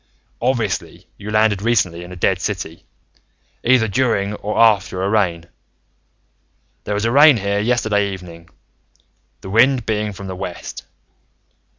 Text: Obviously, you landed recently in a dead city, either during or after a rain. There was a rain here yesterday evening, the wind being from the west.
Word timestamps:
Obviously, 0.41 1.05
you 1.19 1.29
landed 1.29 1.61
recently 1.61 2.03
in 2.03 2.11
a 2.11 2.15
dead 2.15 2.41
city, 2.41 2.85
either 3.63 3.87
during 3.87 4.33
or 4.33 4.57
after 4.57 5.03
a 5.03 5.09
rain. 5.11 5.45
There 6.85 6.95
was 6.95 7.05
a 7.05 7.11
rain 7.11 7.37
here 7.37 7.59
yesterday 7.59 8.11
evening, 8.11 8.49
the 9.41 9.51
wind 9.51 9.85
being 9.85 10.11
from 10.11 10.25
the 10.25 10.35
west. 10.35 10.85